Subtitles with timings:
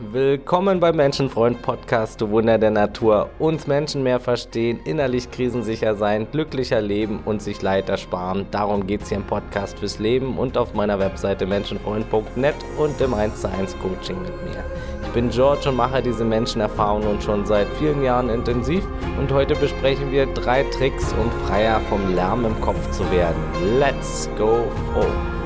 [0.00, 3.28] Willkommen beim Menschenfreund Podcast, du Wunder der Natur.
[3.38, 8.46] Uns Menschen mehr verstehen, innerlich krisensicher sein, glücklicher leben und sich Leid ersparen.
[8.50, 13.12] Darum geht es hier im Podcast fürs Leben und auf meiner Webseite menschenfreund.net und im
[13.12, 14.64] 1 zu 1 Coaching mit mir.
[15.02, 18.84] Ich bin George und mache diese Menschenerfahrungen schon seit vielen Jahren intensiv
[19.20, 23.42] und heute besprechen wir drei Tricks, um freier vom Lärm im Kopf zu werden.
[23.78, 25.41] Let's go froh!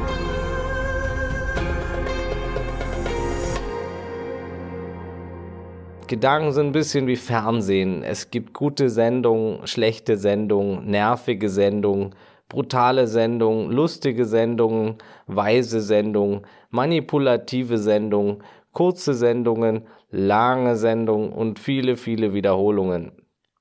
[6.08, 8.04] Gedanken sind ein bisschen wie Fernsehen.
[8.04, 12.14] Es gibt gute Sendungen, schlechte Sendungen, nervige Sendungen,
[12.48, 22.32] brutale Sendungen, lustige Sendungen, weise Sendungen, manipulative Sendungen, kurze Sendungen, lange Sendungen und viele, viele
[22.32, 23.10] Wiederholungen.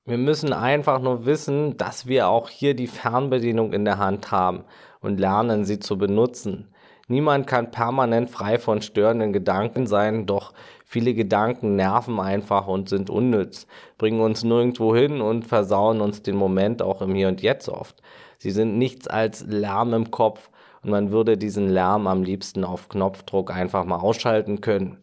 [0.04, 4.62] Wir müssen einfach nur wissen, dass wir auch hier die Fernbedienung in der Hand haben
[5.00, 6.68] und lernen, sie zu benutzen.
[7.08, 10.52] Niemand kann permanent frei von störenden Gedanken sein, doch
[10.86, 13.66] viele Gedanken nerven einfach und sind unnütz,
[13.98, 18.00] bringen uns nirgendwo hin und versauen uns den Moment auch im Hier und Jetzt oft.
[18.38, 20.48] Sie sind nichts als Lärm im Kopf
[20.82, 24.98] und man würde diesen Lärm am liebsten auf Knopfdruck einfach mal ausschalten können.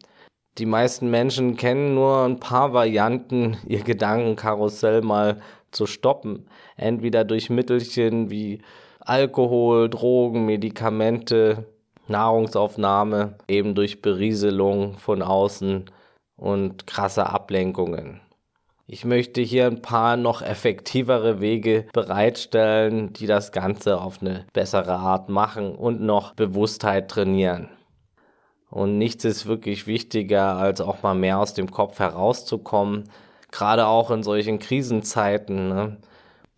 [0.56, 6.46] Die meisten Menschen kennen nur ein paar Varianten, ihr Gedankenkarussell mal zu stoppen.
[6.76, 8.62] Entweder durch Mittelchen wie
[9.00, 11.66] Alkohol, Drogen, Medikamente,
[12.08, 15.90] Nahrungsaufnahme, eben durch Berieselung von außen
[16.36, 18.20] und krasse Ablenkungen.
[18.86, 24.96] Ich möchte hier ein paar noch effektivere Wege bereitstellen, die das Ganze auf eine bessere
[24.96, 27.70] Art machen und noch Bewusstheit trainieren.
[28.68, 33.04] Und nichts ist wirklich wichtiger, als auch mal mehr aus dem Kopf herauszukommen,
[33.50, 35.68] gerade auch in solchen Krisenzeiten.
[35.68, 35.96] Ne?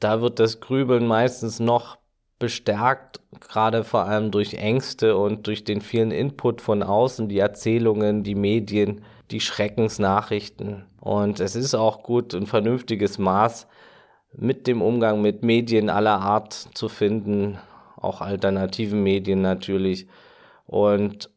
[0.01, 1.99] Da wird das Grübeln meistens noch
[2.39, 8.23] bestärkt, gerade vor allem durch Ängste und durch den vielen Input von außen, die Erzählungen,
[8.23, 10.85] die Medien, die Schreckensnachrichten.
[11.01, 13.67] Und es ist auch gut, ein vernünftiges Maß
[14.37, 17.59] mit dem Umgang mit Medien aller Art zu finden,
[17.97, 20.07] auch alternativen Medien natürlich.
[20.67, 21.31] Und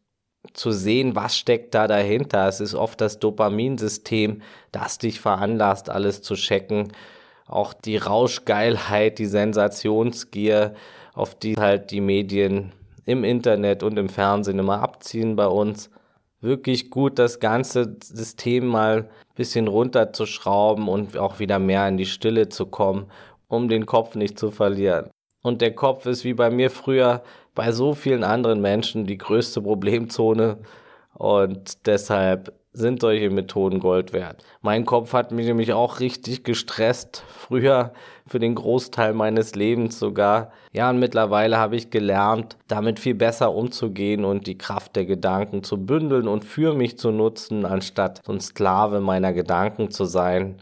[0.53, 2.47] zu sehen, was steckt da dahinter.
[2.47, 6.91] Es ist oft das Dopaminsystem, das dich veranlasst, alles zu checken
[7.49, 10.75] auch die Rauschgeilheit, die Sensationsgier,
[11.13, 12.71] auf die halt die Medien
[13.05, 15.89] im Internet und im Fernsehen immer abziehen bei uns.
[16.41, 22.05] Wirklich gut, das ganze System mal ein bisschen runterzuschrauben und auch wieder mehr in die
[22.05, 23.07] Stille zu kommen,
[23.47, 25.09] um den Kopf nicht zu verlieren.
[25.41, 27.23] Und der Kopf ist wie bei mir früher
[27.55, 30.59] bei so vielen anderen Menschen die größte Problemzone.
[31.13, 34.43] Und deshalb sind solche Methoden Gold wert.
[34.61, 37.93] Mein Kopf hat mich nämlich auch richtig gestresst, früher
[38.27, 40.51] für den Großteil meines Lebens sogar.
[40.71, 45.63] Ja, und mittlerweile habe ich gelernt, damit viel besser umzugehen und die Kraft der Gedanken
[45.63, 50.61] zu bündeln und für mich zu nutzen, anstatt so ein Sklave meiner Gedanken zu sein.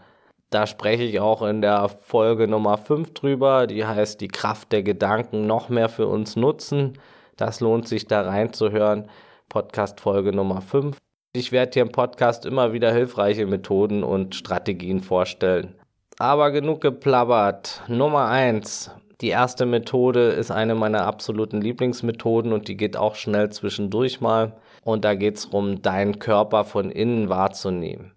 [0.49, 4.81] Da spreche ich auch in der Folge Nummer 5 drüber, die heißt die Kraft der
[4.81, 6.97] Gedanken noch mehr für uns nutzen.
[7.35, 9.09] Das lohnt sich da reinzuhören.
[9.49, 10.97] Podcast Folge Nummer 5.
[11.37, 15.75] Ich werde hier im Podcast immer wieder hilfreiche Methoden und Strategien vorstellen.
[16.17, 17.83] Aber genug geplappert.
[17.87, 18.89] Nummer eins.
[19.21, 24.53] Die erste Methode ist eine meiner absoluten Lieblingsmethoden und die geht auch schnell zwischendurch mal.
[24.83, 28.13] Und da geht es darum, deinen Körper von innen wahrzunehmen.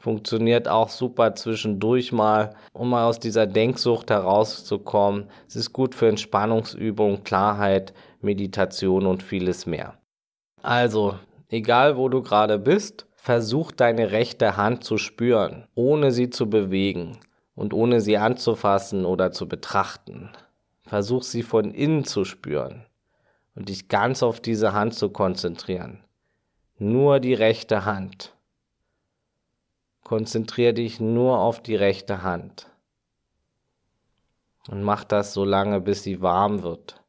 [0.00, 5.28] Funktioniert auch super zwischendurch mal, um mal aus dieser Denksucht herauszukommen.
[5.46, 9.96] Es ist gut für Entspannungsübung, Klarheit, Meditation und vieles mehr.
[10.60, 11.14] Also,
[11.48, 17.18] egal wo du gerade bist, versuch deine rechte Hand zu spüren, ohne sie zu bewegen
[17.54, 20.30] und ohne sie anzufassen oder zu betrachten.
[20.82, 22.86] Versuch sie von innen zu spüren
[23.54, 26.04] und dich ganz auf diese Hand zu konzentrieren.
[26.78, 28.34] Nur die rechte Hand.
[30.04, 32.70] Konzentriere dich nur auf die rechte Hand.
[34.70, 37.02] Und mach das so lange, bis sie warm wird.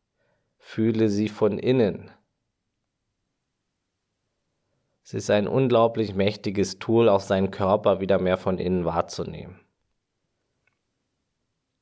[0.58, 2.12] Fühle sie von innen.
[5.10, 9.60] Es ist ein unglaublich mächtiges Tool, auch seinen Körper wieder mehr von innen wahrzunehmen.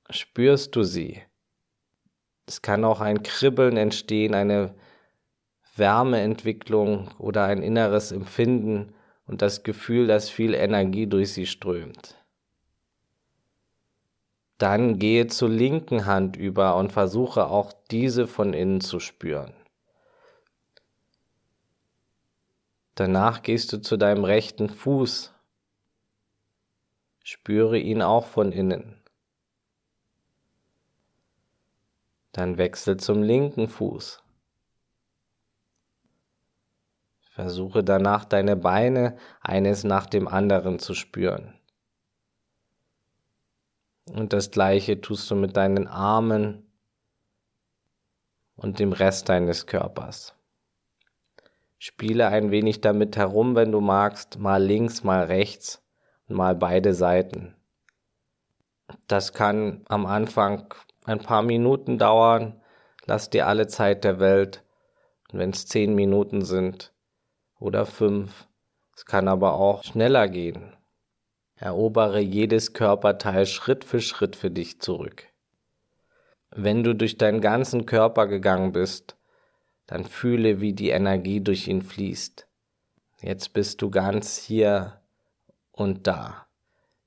[0.09, 1.21] Spürst du sie?
[2.45, 4.75] Es kann auch ein Kribbeln entstehen, eine
[5.75, 8.93] Wärmeentwicklung oder ein inneres Empfinden
[9.25, 12.15] und das Gefühl, dass viel Energie durch sie strömt.
[14.57, 19.56] Dann gehe zur linken Hand über und versuche auch diese von innen zu spüren.
[22.97, 25.31] Danach gehst du zu deinem rechten Fuß.
[27.23, 28.99] Spüre ihn auch von innen.
[32.31, 34.23] Dann wechsel zum linken Fuß.
[37.29, 41.53] Versuche danach deine Beine eines nach dem anderen zu spüren.
[44.05, 46.65] Und das gleiche tust du mit deinen Armen
[48.55, 50.36] und dem Rest deines Körpers.
[51.77, 55.83] Spiele ein wenig damit herum, wenn du magst, mal links, mal rechts
[56.27, 57.55] und mal beide Seiten.
[59.07, 60.73] Das kann am Anfang
[61.05, 62.61] ein paar Minuten dauern,
[63.05, 64.63] lass dir alle Zeit der Welt.
[65.31, 66.93] Wenn es zehn Minuten sind,
[67.59, 68.47] oder fünf.
[68.95, 70.75] Es kann aber auch schneller gehen.
[71.55, 75.25] Erobere jedes Körperteil Schritt für Schritt für dich zurück.
[76.51, 79.17] Wenn du durch deinen ganzen Körper gegangen bist,
[79.87, 82.47] dann fühle, wie die Energie durch ihn fließt.
[83.21, 85.01] Jetzt bist du ganz hier
[85.71, 86.45] und da,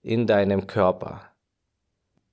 [0.03, 1.23] in deinem Körper.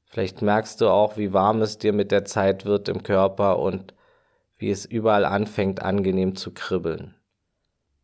[0.05, 3.93] Vielleicht merkst du auch, wie warm es dir mit der Zeit wird im Körper und
[4.57, 7.13] wie es überall anfängt angenehm zu kribbeln.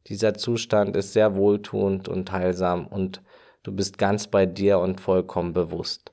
[0.07, 3.21] Dieser Zustand ist sehr wohltuend und heilsam und
[3.63, 6.12] du bist ganz bei dir und vollkommen bewusst.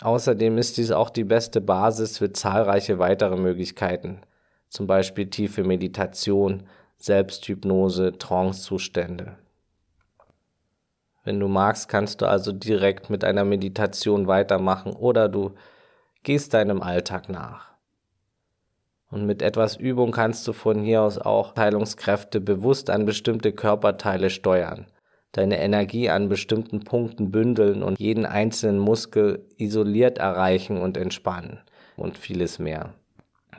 [0.00, 4.20] Außerdem ist dies auch die beste Basis für zahlreiche weitere Möglichkeiten,
[4.68, 6.64] zum Beispiel tiefe Meditation,
[6.98, 9.36] Selbsthypnose, Trancezustände.
[11.24, 15.52] Wenn du magst, kannst du also direkt mit einer Meditation weitermachen oder du
[16.22, 17.68] gehst deinem Alltag nach.
[19.10, 24.28] Und mit etwas Übung kannst du von hier aus auch Teilungskräfte bewusst an bestimmte Körperteile
[24.28, 24.86] steuern,
[25.32, 31.60] deine Energie an bestimmten Punkten bündeln und jeden einzelnen Muskel isoliert erreichen und entspannen
[31.96, 32.94] und vieles mehr.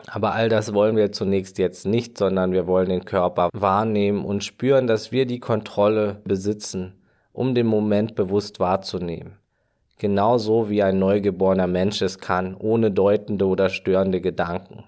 [0.08, 4.44] Aber all das wollen wir zunächst jetzt nicht, sondern wir wollen den Körper wahrnehmen und
[4.44, 6.94] spüren, dass wir die Kontrolle besitzen,
[7.34, 9.38] um den Moment bewusst wahrzunehmen.
[9.98, 14.86] Genauso wie ein neugeborener Mensch es kann, ohne deutende oder störende Gedanken.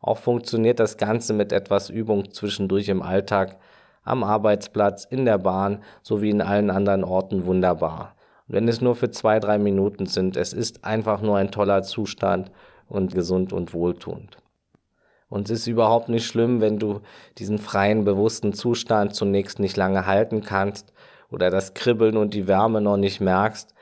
[0.00, 3.58] Auch funktioniert das Ganze mit etwas Übung zwischendurch im Alltag,
[4.08, 8.14] am Arbeitsplatz, in der Bahn sowie in allen anderen Orten wunderbar.
[8.46, 11.82] Und wenn es nur für zwei, drei Minuten sind, es ist einfach nur ein toller
[11.82, 12.50] Zustand
[12.88, 14.38] und gesund und wohltuend.
[15.28, 17.00] Und es ist überhaupt nicht schlimm, wenn du
[17.36, 20.92] diesen freien, bewussten Zustand zunächst nicht lange halten kannst
[21.30, 23.74] oder das Kribbeln und die Wärme noch nicht merkst,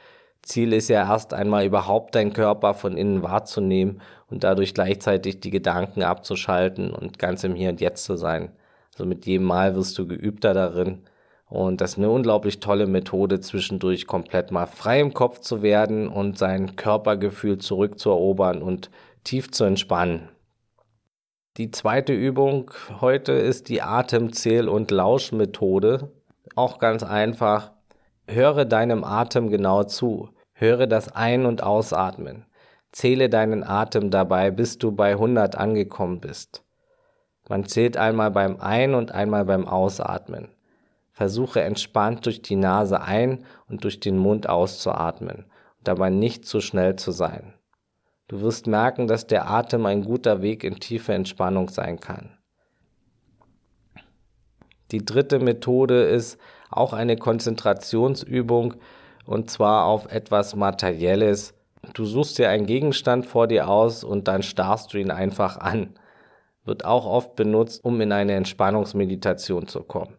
[0.42, 4.00] Ziel ist ja erst einmal überhaupt deinen Körper von innen wahrzunehmen
[4.30, 8.52] und dadurch gleichzeitig die Gedanken abzuschalten und ganz im Hier und Jetzt zu sein.
[8.96, 11.02] Also mit jedem Mal wirst du geübter darin.
[11.50, 16.08] Und das ist eine unglaublich tolle Methode, zwischendurch komplett mal frei im Kopf zu werden
[16.08, 18.90] und sein Körpergefühl zurückzuerobern und
[19.22, 20.30] tief zu entspannen.
[21.58, 22.70] Die zweite Übung
[23.02, 26.10] heute ist die Atemzähl- und Lauschmethode.
[26.54, 27.72] Auch ganz einfach.
[28.26, 30.30] Höre deinem Atem genau zu.
[30.54, 32.46] Höre das Ein- und Ausatmen.
[32.92, 36.65] Zähle deinen Atem dabei, bis du bei 100 angekommen bist.
[37.48, 40.48] Man zählt einmal beim Ein- und einmal beim Ausatmen.
[41.12, 45.46] Versuche entspannt durch die Nase ein und durch den Mund auszuatmen
[45.78, 47.54] und dabei nicht zu schnell zu sein.
[48.28, 52.36] Du wirst merken, dass der Atem ein guter Weg in tiefe Entspannung sein kann.
[54.90, 56.38] Die dritte Methode ist
[56.70, 58.74] auch eine Konzentrationsübung,
[59.24, 61.54] und zwar auf etwas Materielles.
[61.94, 65.94] Du suchst dir einen Gegenstand vor dir aus und dann starrst du ihn einfach an.
[66.66, 70.18] Wird auch oft benutzt, um in eine Entspannungsmeditation zu kommen.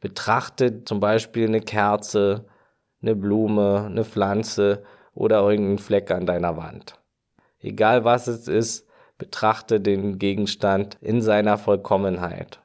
[0.00, 2.44] Betrachte zum Beispiel eine Kerze,
[3.00, 7.00] eine Blume, eine Pflanze oder irgendeinen Fleck an deiner Wand.
[7.60, 8.86] Egal was es ist,
[9.18, 12.60] betrachte den Gegenstand in seiner Vollkommenheit.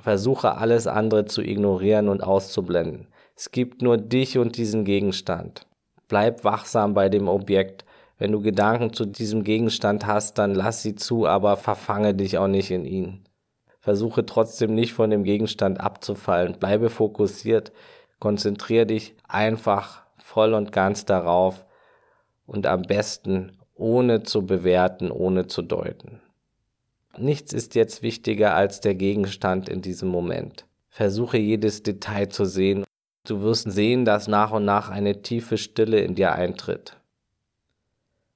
[0.00, 3.08] Versuche alles andere zu ignorieren und auszublenden.
[3.36, 5.66] Es gibt nur dich und diesen Gegenstand.
[6.08, 7.84] Bleib wachsam bei dem Objekt.
[8.20, 12.48] Wenn du Gedanken zu diesem Gegenstand hast, dann lass sie zu, aber verfange dich auch
[12.48, 13.24] nicht in ihn.
[13.80, 16.58] Versuche trotzdem nicht von dem Gegenstand abzufallen.
[16.58, 17.72] Bleibe fokussiert.
[18.18, 21.64] Konzentriere dich einfach voll und ganz darauf
[22.46, 26.20] und am besten ohne zu bewerten, ohne zu deuten.
[27.16, 30.66] Nichts ist jetzt wichtiger als der Gegenstand in diesem Moment.
[30.90, 32.84] Versuche jedes Detail zu sehen
[33.26, 36.99] Du wirst sehen, dass nach und nach eine tiefe Stille in dir eintritt.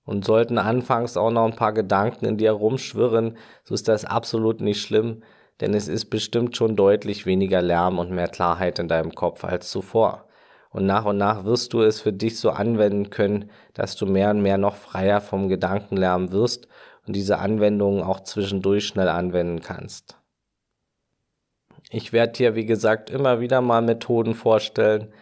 [0.05, 4.61] Und sollten anfangs auch noch ein paar Gedanken in dir rumschwirren, so ist das absolut
[4.61, 5.23] nicht schlimm,
[5.61, 9.71] denn es ist bestimmt schon deutlich weniger Lärm und mehr Klarheit in deinem Kopf als
[9.71, 10.27] zuvor.
[10.71, 14.31] Und nach und nach wirst du es für dich so anwenden können, dass du mehr
[14.31, 16.67] und mehr noch freier vom Gedankenlärm wirst
[17.07, 20.19] und diese Anwendungen auch zwischendurch schnell anwenden kannst.
[21.91, 25.13] Ich werde dir, wie gesagt, immer wieder mal Methoden vorstellen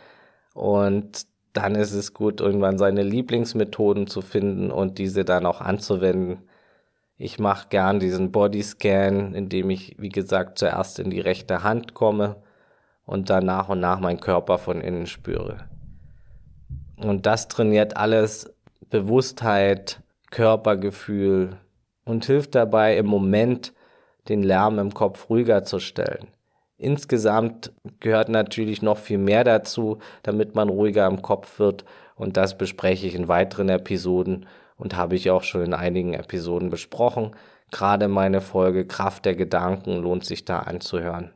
[0.55, 6.43] und dann ist es gut, irgendwann seine Lieblingsmethoden zu finden und diese dann auch anzuwenden.
[7.19, 12.37] Ich mache gern diesen Bodyscan, indem ich, wie gesagt, zuerst in die rechte Hand komme
[13.05, 15.69] und dann nach und nach meinen Körper von innen spüre.
[16.97, 18.53] Und das trainiert alles
[18.91, 21.59] Bewusstheit, Körpergefühl
[22.05, 23.73] und hilft dabei im Moment
[24.29, 26.29] den Lärm im Kopf ruhiger zu stellen.
[26.83, 27.71] Insgesamt
[28.01, 31.85] gehört natürlich noch viel mehr dazu, damit man ruhiger im Kopf wird
[32.17, 34.47] und das bespreche ich in weiteren Episoden
[34.77, 37.37] und habe ich auch schon in einigen Episoden besprochen.
[37.71, 41.31] Gerade meine Folge Kraft der Gedanken lohnt sich da anzuhören.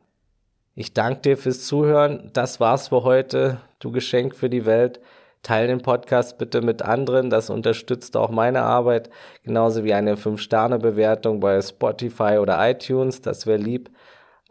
[0.75, 2.29] Ich danke dir fürs Zuhören.
[2.33, 3.61] Das war's für heute.
[3.79, 4.99] Du Geschenk für die Welt.
[5.43, 7.29] Teil den Podcast bitte mit anderen.
[7.29, 9.09] Das unterstützt auch meine Arbeit.
[9.43, 13.21] Genauso wie eine 5-Sterne-Bewertung bei Spotify oder iTunes.
[13.21, 13.89] Das wäre lieb.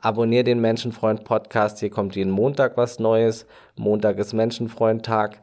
[0.06, 1.80] Abonnier den Menschenfreund Podcast.
[1.80, 3.44] Hier kommt jeden Montag was Neues.
[3.74, 5.40] Montag ist Menschenfreund-Tag.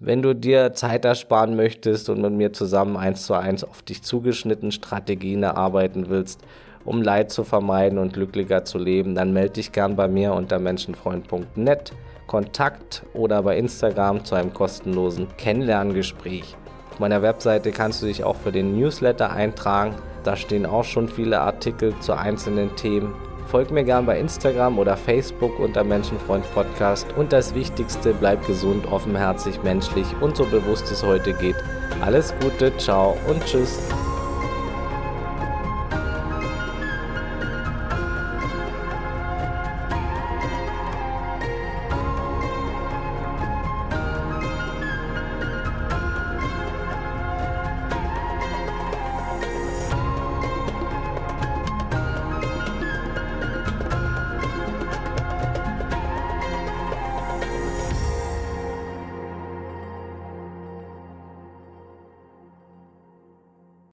[0.00, 4.02] Wenn du dir Zeit ersparen möchtest und mit mir zusammen eins zu eins auf dich
[4.02, 6.40] zugeschnitten Strategien erarbeiten willst,
[6.86, 10.58] um Leid zu vermeiden und glücklicher zu leben, dann melde dich gern bei mir unter
[10.58, 11.92] menschenfreund.net,
[12.26, 16.56] Kontakt oder bei Instagram zu einem kostenlosen Kennenlerngespräch.
[16.92, 19.96] Auf meiner Webseite kannst du dich auch für den Newsletter eintragen.
[20.24, 23.12] Da stehen auch schon viele Artikel zu einzelnen Themen
[23.50, 27.06] Folgt mir gern bei Instagram oder Facebook unter Menschenfreund Podcast.
[27.16, 31.56] Und das Wichtigste, bleib gesund, offenherzig, menschlich und so bewusst es heute geht.
[32.02, 33.88] Alles Gute, ciao und tschüss.